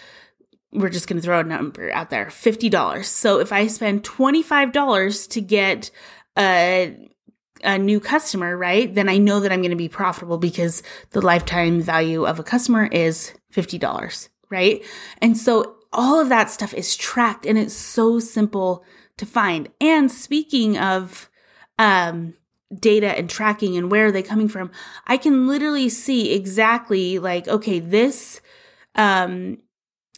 we're 0.72 0.90
just 0.90 1.08
going 1.08 1.16
to 1.16 1.22
throw 1.22 1.40
a 1.40 1.44
number 1.44 1.90
out 1.92 2.10
there 2.10 2.26
$50. 2.26 3.04
So 3.04 3.38
if 3.38 3.52
I 3.52 3.68
spend 3.68 4.02
$25 4.02 5.30
to 5.30 5.40
get 5.40 5.90
a, 6.36 6.96
a 7.62 7.78
new 7.78 8.00
customer, 8.00 8.56
right, 8.56 8.92
then 8.92 9.08
I 9.08 9.18
know 9.18 9.40
that 9.40 9.52
I'm 9.52 9.60
going 9.60 9.70
to 9.70 9.76
be 9.76 9.88
profitable 9.88 10.38
because 10.38 10.82
the 11.10 11.20
lifetime 11.20 11.80
value 11.80 12.26
of 12.26 12.38
a 12.38 12.42
customer 12.42 12.86
is 12.86 13.32
$50, 13.52 14.28
right? 14.50 14.82
And 15.22 15.38
so 15.38 15.76
all 15.92 16.18
of 16.18 16.28
that 16.28 16.50
stuff 16.50 16.74
is 16.74 16.96
tracked 16.96 17.46
and 17.46 17.56
it's 17.56 17.74
so 17.74 18.18
simple 18.18 18.84
to 19.16 19.26
find. 19.26 19.68
And 19.80 20.10
speaking 20.10 20.76
of 20.76 21.30
um, 21.78 22.34
data 22.80 23.16
and 23.16 23.28
tracking 23.28 23.76
and 23.76 23.90
where 23.90 24.06
are 24.06 24.12
they 24.12 24.22
coming 24.22 24.48
from, 24.48 24.70
I 25.06 25.16
can 25.16 25.46
literally 25.46 25.88
see 25.88 26.32
exactly 26.32 27.18
like, 27.18 27.48
okay, 27.48 27.78
this 27.78 28.40
um, 28.94 29.58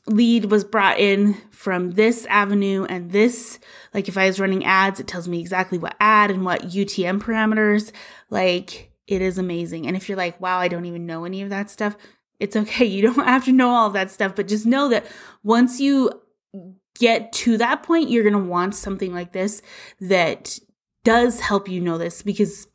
lead 0.06 0.46
was 0.46 0.64
brought 0.64 0.98
in 0.98 1.34
from 1.50 1.92
this 1.92 2.26
avenue 2.26 2.84
and 2.84 3.10
this, 3.10 3.58
like 3.92 4.08
if 4.08 4.16
I 4.16 4.26
was 4.26 4.40
running 4.40 4.64
ads, 4.64 5.00
it 5.00 5.06
tells 5.06 5.28
me 5.28 5.40
exactly 5.40 5.78
what 5.78 5.96
ad 6.00 6.30
and 6.30 6.44
what 6.44 6.62
UTM 6.62 7.20
parameters. 7.20 7.92
Like 8.30 8.92
it 9.06 9.22
is 9.22 9.38
amazing. 9.38 9.86
And 9.86 9.96
if 9.96 10.08
you're 10.08 10.18
like, 10.18 10.40
wow, 10.40 10.58
I 10.58 10.68
don't 10.68 10.86
even 10.86 11.06
know 11.06 11.24
any 11.24 11.42
of 11.42 11.50
that 11.50 11.70
stuff, 11.70 11.96
it's 12.38 12.56
okay. 12.56 12.84
You 12.96 13.02
don't 13.02 13.26
have 13.26 13.44
to 13.46 13.52
know 13.52 13.70
all 13.70 13.86
of 13.88 13.92
that 13.94 14.10
stuff, 14.10 14.34
but 14.34 14.48
just 14.48 14.66
know 14.66 14.88
that 14.88 15.06
once 15.42 15.80
you 15.80 16.10
get 16.98 17.32
to 17.32 17.58
that 17.58 17.82
point, 17.82 18.10
you're 18.10 18.22
going 18.22 18.32
to 18.32 18.50
want 18.50 18.74
something 18.74 19.12
like 19.12 19.32
this 19.32 19.62
that 20.00 20.58
does 21.06 21.38
help 21.38 21.68
you 21.68 21.80
know 21.80 21.98
this 21.98 22.20
because 22.20 22.66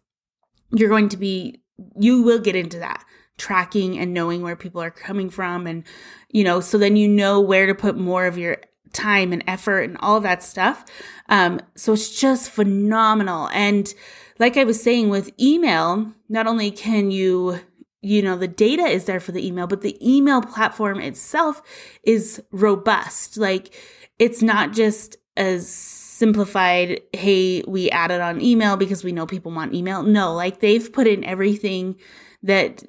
you're 0.71 0.87
going 0.87 1.09
to 1.09 1.17
be, 1.17 1.61
you 1.99 2.21
will 2.21 2.39
get 2.39 2.55
into 2.55 2.79
that 2.79 3.03
tracking 3.37 3.99
and 3.99 4.13
knowing 4.13 4.41
where 4.41 4.55
people 4.55 4.81
are 4.81 4.89
coming 4.89 5.29
from. 5.29 5.67
And, 5.67 5.83
you 6.29 6.45
know, 6.45 6.61
so 6.61 6.77
then 6.77 6.95
you 6.95 7.09
know 7.09 7.41
where 7.41 7.65
to 7.65 7.75
put 7.75 7.97
more 7.97 8.25
of 8.25 8.37
your 8.37 8.57
time 8.93 9.33
and 9.33 9.43
effort 9.47 9.81
and 9.81 9.97
all 9.99 10.21
that 10.21 10.43
stuff. 10.43 10.85
Um, 11.27 11.59
so 11.75 11.91
it's 11.91 12.17
just 12.17 12.49
phenomenal. 12.49 13.49
And 13.51 13.93
like 14.39 14.55
I 14.55 14.63
was 14.63 14.81
saying 14.81 15.09
with 15.09 15.37
email, 15.37 16.13
not 16.29 16.47
only 16.47 16.71
can 16.71 17.11
you 17.11 17.59
you 18.03 18.23
know, 18.23 18.35
the 18.35 18.47
data 18.47 18.81
is 18.81 19.05
there 19.05 19.19
for 19.19 19.31
the 19.31 19.45
email, 19.45 19.67
but 19.67 19.81
the 19.81 19.95
email 20.01 20.41
platform 20.41 20.99
itself 20.99 21.61
is 22.01 22.41
robust. 22.51 23.37
Like 23.37 23.75
it's 24.17 24.41
not 24.41 24.73
just 24.73 25.17
as 25.37 26.00
simplified, 26.21 27.01
hey, 27.13 27.63
we 27.67 27.89
added 27.89 28.21
on 28.21 28.39
email 28.41 28.77
because 28.77 29.03
we 29.03 29.11
know 29.11 29.25
people 29.25 29.51
want 29.51 29.73
email. 29.73 30.03
No, 30.03 30.35
like 30.35 30.59
they've 30.59 30.93
put 30.93 31.07
in 31.07 31.23
everything 31.23 31.95
that 32.43 32.83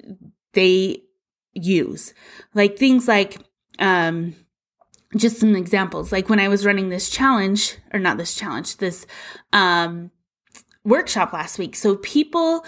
they 0.53 1.01
use. 1.53 2.13
Like 2.53 2.77
things 2.77 3.07
like, 3.07 3.39
um, 3.79 4.35
just 5.17 5.39
some 5.39 5.55
examples. 5.55 6.11
Like 6.11 6.29
when 6.29 6.39
I 6.39 6.47
was 6.47 6.63
running 6.63 6.89
this 6.89 7.09
challenge, 7.09 7.75
or 7.91 7.99
not 7.99 8.17
this 8.17 8.35
challenge, 8.35 8.77
this, 8.77 9.07
um, 9.51 10.11
workshop 10.83 11.33
last 11.33 11.57
week. 11.57 11.75
So 11.75 11.95
people, 11.95 12.63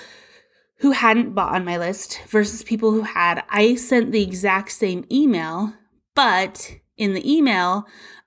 who 0.79 0.91
hadn't 0.91 1.33
bought 1.33 1.55
on 1.55 1.63
my 1.63 1.77
list 1.77 2.21
versus 2.27 2.63
people 2.63 2.91
who 2.91 3.03
had. 3.03 3.43
I 3.49 3.75
sent 3.75 4.11
the 4.11 4.21
exact 4.21 4.71
same 4.71 5.05
email, 5.11 5.73
but 6.15 6.75
in 6.97 7.13
the 7.13 7.31
email 7.31 7.85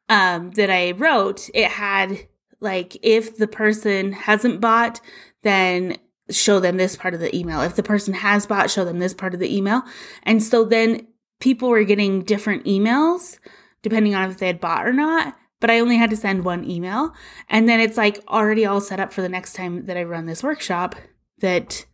um, 0.09 0.53
that 0.53 0.71
I 0.71 0.93
wrote, 0.93 1.51
it 1.55 1.71
had 1.71 2.28
like 2.61 2.97
if 3.03 3.37
the 3.37 3.49
person 3.49 4.13
hasn't 4.13 4.61
bought, 4.61 5.01
then 5.43 5.97
show 6.31 6.61
them 6.61 6.77
this 6.77 6.97
part 6.97 7.15
of 7.15 7.21
the 7.21 7.35
email. 7.35 7.61
If 7.63 7.77
the 7.77 7.83
person 7.83 8.15
has 8.15 8.47
bought, 8.47 8.71
show 8.71 8.85
them 8.85 8.99
this 8.99 9.15
part 9.15 9.35
of 9.35 9.41
the 9.41 9.55
email. 9.55 9.83
And 10.25 10.43
so 10.43 10.65
then 10.65 11.07
people 11.41 11.69
were 11.69 11.85
getting 11.85 12.23
different 12.23 12.65
emails 12.65 13.39
depending 13.83 14.15
on 14.15 14.31
if 14.31 14.39
they 14.39 14.49
had 14.49 14.61
bought 14.61 14.87
or 14.87 14.93
not. 14.93 15.37
But 15.61 15.71
I 15.71 15.81
only 15.81 15.97
had 15.97 16.11
to 16.11 16.17
send 16.17 16.45
one 16.45 16.69
email. 16.69 17.13
And 17.49 17.69
then 17.69 17.81
it's 17.81 17.97
like 17.97 18.23
already 18.29 18.65
all 18.65 18.81
set 18.81 19.01
up 19.01 19.13
for 19.13 19.23
the 19.23 19.29
next 19.29 19.55
time 19.55 19.87
that 19.87 19.97
I 19.97 20.05
run 20.05 20.27
this 20.27 20.43
workshop 20.43 20.95
that 21.41 21.85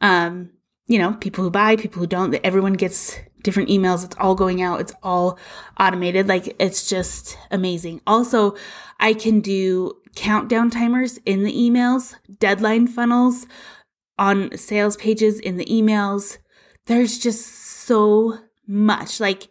um, 0.00 0.50
you 0.86 0.98
know, 0.98 1.14
people 1.14 1.44
who 1.44 1.50
buy, 1.50 1.76
people 1.76 2.00
who 2.00 2.06
don't, 2.06 2.30
that 2.30 2.44
everyone 2.44 2.72
gets 2.72 3.16
different 3.42 3.68
emails. 3.68 4.04
It's 4.04 4.16
all 4.18 4.34
going 4.34 4.62
out. 4.62 4.80
It's 4.80 4.94
all 5.02 5.38
automated. 5.78 6.28
Like 6.28 6.56
it's 6.58 6.88
just 6.88 7.36
amazing. 7.50 8.00
Also, 8.06 8.56
I 8.98 9.14
can 9.14 9.40
do 9.40 9.92
countdown 10.18 10.68
timers 10.68 11.18
in 11.24 11.44
the 11.44 11.52
emails, 11.52 12.16
deadline 12.40 12.88
funnels 12.88 13.46
on 14.18 14.56
sales 14.56 14.96
pages 14.96 15.38
in 15.38 15.58
the 15.58 15.64
emails. 15.66 16.38
There's 16.86 17.20
just 17.20 17.46
so 17.46 18.38
much. 18.66 19.20
Like, 19.20 19.46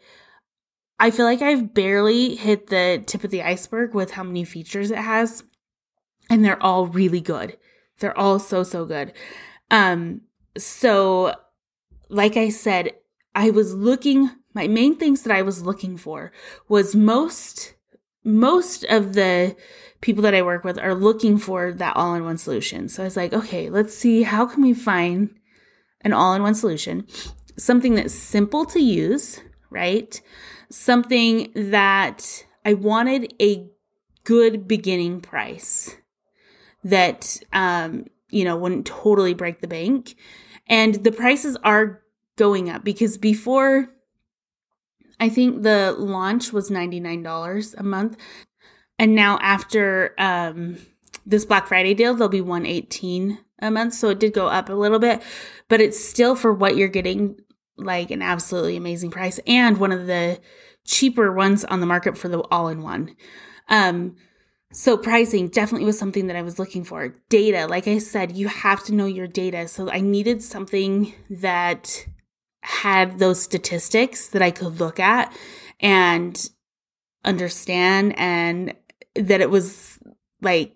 I 0.99 1.09
feel 1.09 1.23
like 1.23 1.41
I've 1.41 1.73
barely 1.73 2.35
hit 2.35 2.67
the 2.67 3.01
tip 3.05 3.23
of 3.23 3.31
the 3.31 3.43
iceberg 3.43 3.93
with 3.93 4.11
how 4.11 4.23
many 4.23 4.43
features 4.43 4.91
it 4.91 4.97
has. 4.97 5.43
And 6.29 6.43
they're 6.43 6.61
all 6.61 6.87
really 6.87 7.21
good. 7.21 7.57
They're 7.99 8.17
all 8.17 8.37
so, 8.37 8.63
so 8.63 8.83
good. 8.83 9.13
Um, 9.71 10.23
so, 10.57 11.33
like 12.09 12.35
I 12.35 12.49
said, 12.49 12.91
I 13.33 13.51
was 13.51 13.73
looking, 13.73 14.31
my 14.53 14.67
main 14.67 14.97
things 14.97 15.21
that 15.21 15.33
I 15.33 15.43
was 15.43 15.63
looking 15.63 15.95
for 15.95 16.33
was 16.67 16.93
most, 16.93 17.73
most 18.27 18.83
of 18.83 19.13
the 19.13 19.55
people 20.01 20.21
that 20.23 20.35
I 20.35 20.41
work 20.41 20.63
with 20.63 20.77
are 20.77 20.93
looking 20.93 21.37
for 21.37 21.71
that 21.73 21.95
all 21.95 22.13
in 22.13 22.23
one 22.23 22.37
solution. 22.37 22.89
So 22.89 23.01
I 23.01 23.05
was 23.05 23.17
like, 23.17 23.33
okay, 23.33 23.69
let's 23.69 23.97
see, 23.97 24.23
how 24.23 24.45
can 24.45 24.61
we 24.61 24.73
find 24.73 25.33
an 26.01 26.13
all 26.13 26.33
in 26.33 26.43
one 26.43 26.53
solution? 26.53 27.07
Something 27.57 27.95
that's 27.95 28.13
simple 28.13 28.65
to 28.65 28.79
use, 28.79 29.39
right? 29.71 30.21
Something 30.69 31.51
that 31.55 32.45
I 32.65 32.73
wanted 32.73 33.33
a 33.41 33.67
good 34.25 34.67
beginning 34.67 35.21
price 35.21 35.95
that, 36.83 37.39
um, 37.53 38.05
you 38.29 38.43
know, 38.43 38.57
wouldn't 38.57 38.85
totally 38.85 39.33
break 39.33 39.61
the 39.61 39.67
bank. 39.67 40.15
And 40.67 40.95
the 40.95 41.13
prices 41.13 41.57
are 41.63 42.03
going 42.35 42.69
up 42.69 42.83
because 42.83 43.17
before, 43.17 43.89
I 45.19 45.29
think 45.29 45.63
the 45.63 45.95
launch 45.97 46.53
was 46.53 46.69
$99 46.69 47.75
a 47.77 47.83
month. 47.83 48.17
And 48.99 49.15
now 49.15 49.37
after 49.41 50.13
um, 50.17 50.77
this 51.25 51.45
Black 51.45 51.67
Friday 51.67 51.93
deal, 51.93 52.13
they'll 52.13 52.29
be 52.29 52.41
118 52.41 53.39
a 53.59 53.71
month. 53.71 53.93
So 53.93 54.09
it 54.09 54.19
did 54.19 54.33
go 54.33 54.47
up 54.47 54.69
a 54.69 54.73
little 54.73 54.99
bit, 54.99 55.21
but 55.67 55.81
it's 55.81 56.03
still 56.03 56.35
for 56.35 56.53
what 56.53 56.77
you're 56.77 56.87
getting 56.87 57.39
like 57.77 58.11
an 58.11 58.21
absolutely 58.21 58.75
amazing 58.75 59.11
price 59.11 59.39
and 59.45 59.77
one 59.77 59.91
of 59.91 60.07
the 60.07 60.39
cheaper 60.85 61.31
ones 61.31 61.63
on 61.65 61.79
the 61.79 61.85
market 61.85 62.17
for 62.17 62.27
the 62.27 62.39
all-in-one. 62.49 63.15
Um, 63.69 64.15
so 64.71 64.97
pricing 64.97 65.47
definitely 65.47 65.85
was 65.85 65.99
something 65.99 66.27
that 66.27 66.35
I 66.35 66.41
was 66.41 66.59
looking 66.59 66.83
for. 66.83 67.13
Data, 67.29 67.67
like 67.67 67.87
I 67.87 67.99
said, 67.99 68.35
you 68.35 68.47
have 68.47 68.83
to 68.85 68.93
know 68.93 69.05
your 69.05 69.27
data. 69.27 69.67
So 69.67 69.89
I 69.89 70.01
needed 70.01 70.43
something 70.43 71.13
that 71.29 72.05
had 72.61 73.19
those 73.19 73.41
statistics 73.41 74.27
that 74.29 74.41
I 74.41 74.51
could 74.51 74.79
look 74.79 74.99
at 74.99 75.35
and 75.79 76.49
understand 77.23 78.17
and 78.17 78.73
that 79.15 79.41
it 79.41 79.49
was 79.49 79.99
like 80.41 80.75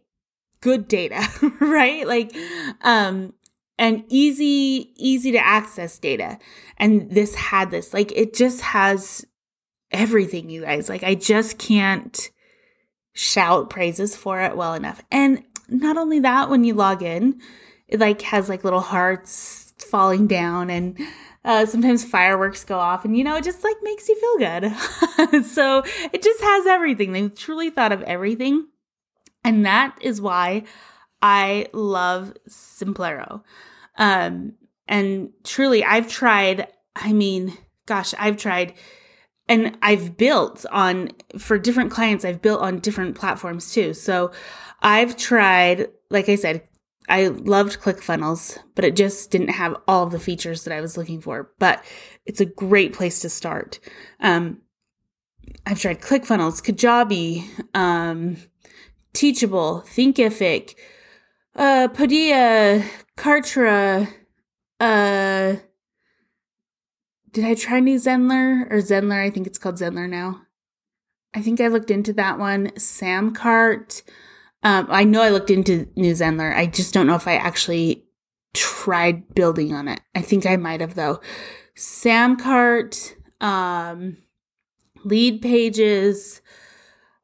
good 0.61 0.87
data, 0.87 1.27
right? 1.59 2.07
Like 2.07 2.35
um 2.81 3.33
and 3.77 4.03
easy 4.09 4.93
easy 4.95 5.31
to 5.31 5.39
access 5.39 5.97
data. 5.97 6.37
And 6.77 7.09
this 7.11 7.35
had 7.35 7.71
this. 7.71 7.93
Like 7.93 8.11
it 8.13 8.33
just 8.33 8.61
has 8.61 9.25
everything, 9.91 10.49
you 10.49 10.61
guys. 10.61 10.89
Like 10.89 11.03
I 11.03 11.15
just 11.15 11.57
can't 11.57 12.29
shout 13.13 13.69
praises 13.69 14.15
for 14.15 14.41
it 14.41 14.55
well 14.55 14.73
enough. 14.73 15.01
And 15.11 15.43
not 15.67 15.97
only 15.97 16.19
that, 16.19 16.49
when 16.49 16.63
you 16.63 16.73
log 16.73 17.01
in, 17.01 17.39
it 17.87 17.99
like 17.99 18.21
has 18.23 18.49
like 18.49 18.63
little 18.63 18.81
hearts 18.81 19.60
falling 19.83 20.27
down 20.27 20.69
and 20.69 20.99
uh, 21.43 21.65
sometimes 21.65 22.05
fireworks 22.05 22.63
go 22.63 22.77
off 22.77 23.03
and 23.03 23.17
you 23.17 23.23
know 23.23 23.35
it 23.35 23.43
just 23.43 23.63
like 23.63 23.77
makes 23.81 24.07
you 24.09 24.15
feel 24.19 24.37
good. 24.37 24.73
So 25.45 25.83
it 26.11 26.21
just 26.21 26.41
has 26.41 26.65
everything. 26.65 27.13
They 27.13 27.29
truly 27.29 27.69
thought 27.69 27.91
of 27.91 28.01
everything. 28.03 28.67
And 29.43 29.65
that 29.65 29.95
is 30.01 30.21
why 30.21 30.63
i 31.21 31.67
love 31.73 32.33
simplero. 32.49 33.43
Um 33.97 34.53
and 34.87 35.29
truly 35.43 35.83
i've 35.83 36.07
tried 36.07 36.67
i 36.95 37.13
mean 37.13 37.55
gosh 37.85 38.13
i've 38.17 38.37
tried 38.37 38.73
and 39.51 39.77
I've 39.81 40.15
built 40.15 40.65
on 40.71 41.11
for 41.37 41.59
different 41.59 41.91
clients, 41.91 42.23
I've 42.23 42.41
built 42.41 42.61
on 42.61 42.79
different 42.79 43.15
platforms 43.15 43.73
too. 43.73 43.93
So 43.93 44.31
I've 44.81 45.17
tried, 45.17 45.89
like 46.09 46.29
I 46.29 46.35
said, 46.35 46.63
I 47.09 47.27
loved 47.27 47.79
ClickFunnels, 47.79 48.57
but 48.75 48.85
it 48.85 48.95
just 48.95 49.31
didn't 49.31 49.49
have 49.49 49.75
all 49.87 50.05
the 50.05 50.19
features 50.19 50.63
that 50.63 50.73
I 50.73 50.81
was 50.81 50.97
looking 50.97 51.19
for. 51.21 51.51
But 51.59 51.83
it's 52.25 52.41
a 52.41 52.45
great 52.45 52.93
place 52.93 53.19
to 53.21 53.29
start. 53.29 53.79
Um, 54.19 54.61
I've 55.65 55.79
tried 55.79 56.01
ClickFunnels, 56.01 56.61
Kajabi, 56.63 57.45
um, 57.75 58.37
Teachable, 59.13 59.83
Thinkific, 59.87 60.75
uh, 61.55 61.89
Podia, 61.89 62.87
Kartra, 63.17 64.07
uh, 64.79 65.57
did 67.31 67.45
I 67.45 67.53
try 67.53 67.79
New 67.79 67.97
Zenler 67.97 68.69
or 68.69 68.77
Zenler? 68.79 69.23
I 69.23 69.29
think 69.29 69.47
it's 69.47 69.57
called 69.57 69.75
Zenler 69.75 70.09
now. 70.09 70.41
I 71.33 71.41
think 71.41 71.61
I 71.61 71.67
looked 71.67 71.91
into 71.91 72.11
that 72.13 72.39
one. 72.39 72.71
Samcart. 72.71 74.01
Um, 74.63 74.87
I 74.89 75.03
know 75.03 75.21
I 75.21 75.29
looked 75.29 75.49
into 75.49 75.87
New 75.95 76.13
Zenler. 76.13 76.55
I 76.55 76.67
just 76.67 76.93
don't 76.93 77.07
know 77.07 77.15
if 77.15 77.27
I 77.27 77.35
actually 77.35 78.05
tried 78.53 79.33
building 79.33 79.73
on 79.73 79.87
it. 79.87 80.01
I 80.13 80.21
think 80.21 80.45
I 80.45 80.57
might 80.57 80.81
have 80.81 80.95
though. 80.95 81.19
Samcart, 81.75 83.15
um, 83.39 84.17
Leadpages. 85.05 86.41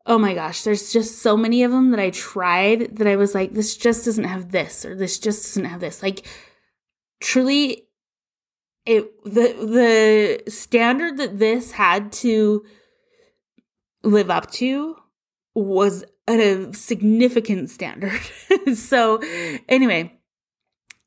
Oh 0.05 0.17
my 0.17 0.33
gosh, 0.33 0.63
there's 0.63 0.91
just 0.91 1.21
so 1.21 1.35
many 1.35 1.63
of 1.63 1.71
them 1.71 1.91
that 1.91 1.99
I 1.99 2.11
tried 2.11 2.95
that 2.95 3.07
I 3.07 3.17
was 3.17 3.35
like, 3.35 3.53
this 3.53 3.75
just 3.75 4.05
doesn't 4.05 4.23
have 4.23 4.51
this 4.51 4.85
or 4.85 4.95
this 4.95 5.19
just 5.19 5.43
doesn't 5.43 5.65
have 5.65 5.81
this. 5.81 6.01
Like, 6.01 6.25
truly, 7.19 7.87
it 8.85 9.23
the 9.25 10.41
the 10.45 10.49
standard 10.51 11.17
that 11.17 11.39
this 11.39 11.73
had 11.73 12.11
to 12.13 12.63
live 14.01 14.29
up 14.29 14.49
to 14.51 14.95
was 15.53 16.05
a 16.27 16.73
significant 16.73 17.69
standard. 17.69 18.21
so 18.75 19.21
anyway, 19.67 20.13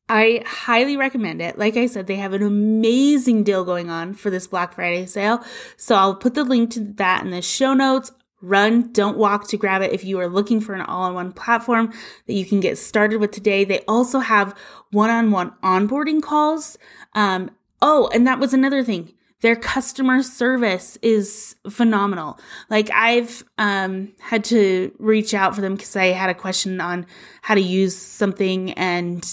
I 0.09 0.43
highly 0.47 0.97
recommend 0.97 1.41
it. 1.41 1.59
Like 1.59 1.77
I 1.77 1.87
said, 1.87 2.07
they 2.07 2.17
have 2.17 2.33
an 2.33 2.43
amazing 2.43 3.45
deal 3.45 3.65
going 3.65 3.91
on 3.91 4.15
for 4.15 4.31
this 4.31 4.47
Black 4.47 4.73
Friday 4.75 5.07
sale. 5.07 5.45
So 5.77 5.95
I'll 5.95 6.15
put 6.17 6.35
the 6.35 6.45
link 6.45 6.71
to 6.73 6.81
that 6.81 7.23
in 7.23 7.31
the 7.31 7.43
show 7.43 7.75
notes. 7.75 8.13
Run, 8.43 8.91
don't 8.93 9.19
walk 9.19 9.49
to 9.49 9.59
grab 9.59 9.83
it 9.83 9.93
if 9.93 10.03
you 10.03 10.19
are 10.19 10.29
looking 10.29 10.63
for 10.63 10.75
an 10.75 10.81
all 10.81 11.07
in 11.09 11.15
one 11.15 11.33
platform 11.33 11.93
that 12.27 12.33
you 12.33 12.47
can 12.47 12.61
get 12.61 12.79
started 12.79 13.21
with 13.21 13.33
today. 13.33 13.65
They 13.65 13.81
also 13.81 14.21
have 14.21 14.57
one 14.91 15.11
on 15.11 15.31
one 15.31 15.53
onboarding 15.63 16.23
calls. 16.23 16.79
Um, 17.15 17.51
Oh, 17.83 18.11
and 18.13 18.27
that 18.27 18.39
was 18.39 18.53
another 18.53 18.83
thing. 18.85 19.15
Their 19.43 19.57
customer 19.57 20.23
service 20.23 20.99
is 21.03 21.57
phenomenal. 21.69 22.39
Like 22.69 22.91
I've 22.93 23.43
um, 23.57 24.13
had 24.21 24.45
to 24.45 24.93
reach 24.99 25.33
out 25.33 25.55
for 25.55 25.61
them 25.61 25.75
because 25.77 25.97
I 25.97 26.07
had 26.07 26.29
a 26.31 26.35
question 26.35 26.81
on 26.81 27.07
how 27.43 27.55
to 27.55 27.61
use 27.61 27.97
something 27.97 28.73
and 28.73 29.25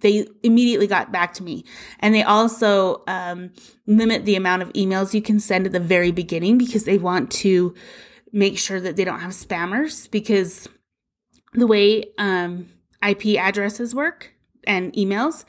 they 0.00 0.26
immediately 0.42 0.86
got 0.86 1.10
back 1.10 1.32
to 1.34 1.42
me. 1.42 1.64
And 2.00 2.14
they 2.14 2.22
also 2.22 3.02
um, 3.06 3.50
limit 3.86 4.24
the 4.24 4.36
amount 4.36 4.62
of 4.62 4.72
emails 4.74 5.14
you 5.14 5.22
can 5.22 5.40
send 5.40 5.66
at 5.66 5.72
the 5.72 5.80
very 5.80 6.12
beginning 6.12 6.58
because 6.58 6.84
they 6.84 6.98
want 6.98 7.30
to 7.32 7.74
make 8.32 8.58
sure 8.58 8.80
that 8.80 8.96
they 8.96 9.04
don't 9.04 9.20
have 9.20 9.32
spammers 9.32 10.10
because 10.10 10.68
the 11.54 11.66
way 11.66 12.04
um, 12.18 12.68
IP 13.06 13.38
addresses 13.38 13.94
work 13.94 14.34
and 14.66 14.92
emails, 14.92 15.44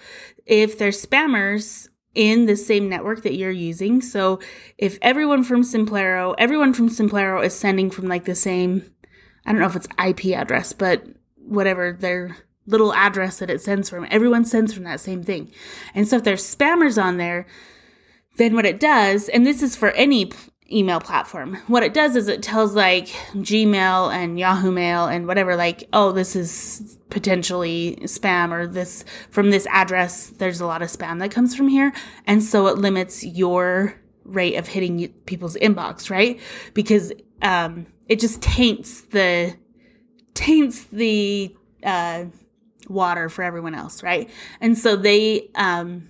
if 0.45 0.77
they're 0.77 0.91
spammers, 0.91 1.89
in 2.17 2.47
the 2.47 2.57
same 2.57 2.89
network 2.89 3.21
that 3.21 3.35
you're 3.35 3.51
using. 3.51 4.01
So 4.01 4.39
if 4.79 4.97
everyone 5.03 5.43
from 5.43 5.61
Simplero, 5.61 6.33
everyone 6.39 6.73
from 6.73 6.89
Simplero 6.89 7.45
is 7.45 7.55
sending 7.55 7.91
from 7.91 8.07
like 8.07 8.25
the 8.25 8.33
same, 8.33 8.91
I 9.45 9.51
don't 9.51 9.61
know 9.61 9.67
if 9.67 9.75
it's 9.75 9.87
IP 10.03 10.35
address, 10.35 10.73
but 10.73 11.05
whatever 11.35 11.93
their 11.93 12.35
little 12.65 12.91
address 12.91 13.37
that 13.37 13.51
it 13.51 13.61
sends 13.61 13.91
from, 13.91 14.07
everyone 14.09 14.45
sends 14.45 14.73
from 14.73 14.83
that 14.85 14.99
same 14.99 15.23
thing. 15.23 15.51
And 15.93 16.07
so 16.07 16.15
if 16.15 16.23
there's 16.23 16.43
spammers 16.43 17.01
on 17.01 17.17
there, 17.17 17.45
then 18.37 18.55
what 18.55 18.65
it 18.65 18.79
does, 18.79 19.29
and 19.29 19.45
this 19.45 19.61
is 19.61 19.75
for 19.75 19.91
any 19.91 20.31
email 20.71 20.99
platform. 20.99 21.55
What 21.67 21.83
it 21.83 21.93
does 21.93 22.15
is 22.15 22.27
it 22.27 22.41
tells 22.43 22.75
like 22.75 23.07
Gmail 23.33 24.13
and 24.13 24.37
Yahoo 24.37 24.71
Mail 24.71 25.05
and 25.05 25.27
whatever, 25.27 25.55
like, 25.55 25.87
oh, 25.93 26.11
this 26.11 26.35
is 26.35 26.97
potentially 27.09 27.97
spam 28.03 28.51
or 28.51 28.67
this 28.67 29.05
from 29.29 29.49
this 29.51 29.65
address, 29.67 30.27
there's 30.27 30.59
a 30.59 30.65
lot 30.65 30.81
of 30.81 30.89
spam 30.89 31.19
that 31.19 31.31
comes 31.31 31.55
from 31.55 31.67
here. 31.67 31.93
And 32.25 32.43
so 32.43 32.67
it 32.67 32.77
limits 32.77 33.23
your 33.23 33.99
rate 34.23 34.55
of 34.55 34.67
hitting 34.67 35.07
people's 35.25 35.55
inbox, 35.57 36.09
right? 36.09 36.39
Because, 36.73 37.13
um, 37.41 37.87
it 38.07 38.19
just 38.19 38.41
taints 38.41 39.01
the, 39.01 39.55
taints 40.33 40.83
the, 40.85 41.55
uh, 41.83 42.25
water 42.89 43.29
for 43.29 43.43
everyone 43.43 43.75
else, 43.75 44.03
right? 44.03 44.29
And 44.59 44.77
so 44.77 44.95
they, 44.95 45.49
um, 45.55 46.09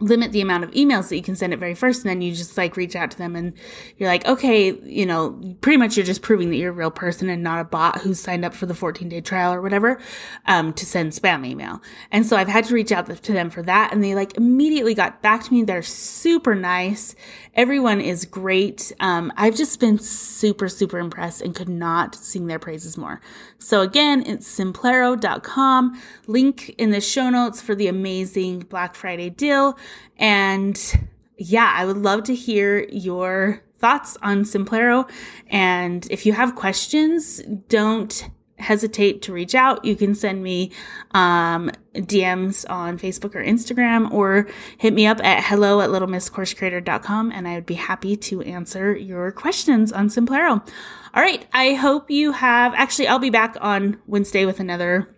limit 0.00 0.32
the 0.32 0.40
amount 0.40 0.64
of 0.64 0.70
emails 0.72 1.08
that 1.08 1.16
you 1.16 1.22
can 1.22 1.36
send 1.36 1.52
at 1.52 1.58
very 1.58 1.74
first 1.74 2.04
and 2.04 2.10
then 2.10 2.20
you 2.20 2.32
just 2.32 2.56
like 2.58 2.76
reach 2.76 2.96
out 2.96 3.10
to 3.10 3.16
them 3.16 3.36
and 3.36 3.52
you're 3.96 4.08
like 4.08 4.26
okay 4.26 4.72
you 4.82 5.06
know 5.06 5.40
pretty 5.60 5.76
much 5.76 5.96
you're 5.96 6.04
just 6.04 6.20
proving 6.20 6.50
that 6.50 6.56
you're 6.56 6.72
a 6.72 6.74
real 6.74 6.90
person 6.90 7.28
and 7.28 7.42
not 7.42 7.60
a 7.60 7.64
bot 7.64 8.00
who's 8.00 8.18
signed 8.18 8.44
up 8.44 8.52
for 8.52 8.66
the 8.66 8.74
14 8.74 9.08
day 9.08 9.20
trial 9.20 9.54
or 9.54 9.62
whatever 9.62 10.00
um, 10.46 10.72
to 10.72 10.84
send 10.84 11.12
spam 11.12 11.46
email. 11.46 11.80
And 12.10 12.26
so 12.26 12.36
i've 12.36 12.48
had 12.48 12.64
to 12.64 12.74
reach 12.74 12.90
out 12.90 13.06
to 13.06 13.32
them 13.32 13.50
for 13.50 13.62
that 13.62 13.92
and 13.92 14.02
they 14.02 14.14
like 14.14 14.36
immediately 14.36 14.94
got 14.94 15.22
back 15.22 15.44
to 15.44 15.52
me. 15.52 15.62
They're 15.62 15.82
super 15.82 16.54
nice. 16.54 17.14
Everyone 17.54 18.00
is 18.00 18.24
great. 18.24 18.92
Um, 18.98 19.32
i've 19.36 19.56
just 19.56 19.78
been 19.78 19.98
super 19.98 20.68
super 20.68 20.98
impressed 20.98 21.40
and 21.40 21.54
could 21.54 21.68
not 21.68 22.16
sing 22.16 22.48
their 22.48 22.58
praises 22.58 22.96
more. 22.96 23.20
So 23.58 23.80
again 23.80 24.24
it's 24.26 24.52
simplero.com 24.58 26.02
link 26.26 26.74
in 26.78 26.90
the 26.90 27.00
show 27.00 27.30
notes 27.30 27.62
for 27.62 27.74
the 27.74 27.86
amazing 27.86 28.60
black 28.60 28.94
friday 28.94 29.30
deal 29.30 29.78
and 30.18 31.08
yeah, 31.36 31.72
I 31.74 31.84
would 31.84 31.98
love 31.98 32.24
to 32.24 32.34
hear 32.34 32.84
your 32.90 33.62
thoughts 33.78 34.16
on 34.22 34.44
Simplero. 34.44 35.10
And 35.48 36.06
if 36.10 36.24
you 36.24 36.32
have 36.32 36.54
questions, 36.54 37.42
don't 37.68 38.30
hesitate 38.58 39.20
to 39.22 39.32
reach 39.32 39.54
out. 39.54 39.84
You 39.84 39.96
can 39.96 40.14
send 40.14 40.42
me 40.42 40.70
um, 41.10 41.70
DMs 41.94 42.64
on 42.70 42.98
Facebook 42.98 43.34
or 43.34 43.44
Instagram 43.44 44.10
or 44.10 44.48
hit 44.78 44.94
me 44.94 45.06
up 45.06 45.22
at 45.24 45.44
hello 45.44 45.80
at 45.80 45.90
littlemisscoursecreator.com 45.90 47.32
and 47.32 47.48
I 47.48 47.56
would 47.56 47.66
be 47.66 47.74
happy 47.74 48.16
to 48.16 48.42
answer 48.42 48.94
your 48.94 49.32
questions 49.32 49.92
on 49.92 50.08
Simplero. 50.08 50.66
All 51.14 51.22
right. 51.22 51.46
I 51.52 51.74
hope 51.74 52.10
you 52.10 52.32
have 52.32 52.74
actually 52.74 53.08
I'll 53.08 53.18
be 53.18 53.30
back 53.30 53.56
on 53.60 54.00
Wednesday 54.06 54.46
with 54.46 54.60
another 54.60 55.14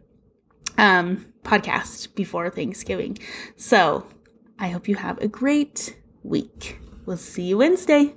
um 0.79 1.27
podcast 1.45 2.15
before 2.15 2.51
Thanksgiving. 2.51 3.19
So 3.57 4.07
I 4.59 4.69
hope 4.69 4.89
you 4.89 4.97
have 4.97 5.19
a 5.19 5.29
great 5.29 5.97
week. 6.23 6.79
We'll 7.05 7.17
see 7.17 7.43
you 7.43 7.59
Wednesday. 7.59 8.15